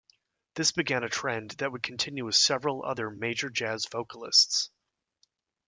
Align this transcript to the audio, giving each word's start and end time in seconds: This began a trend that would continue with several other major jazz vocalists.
This 0.55 0.71
began 0.71 1.03
a 1.03 1.09
trend 1.09 1.51
that 1.59 1.71
would 1.71 1.83
continue 1.83 2.25
with 2.25 2.33
several 2.33 2.83
other 2.83 3.11
major 3.11 3.51
jazz 3.51 3.85
vocalists. 3.85 4.71